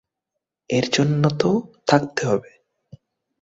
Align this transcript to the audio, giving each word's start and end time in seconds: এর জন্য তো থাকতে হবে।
এর 0.69 0.85
জন্য 0.93 1.23
তো 1.41 1.49
থাকতে 1.87 2.21
হবে। 2.25 2.51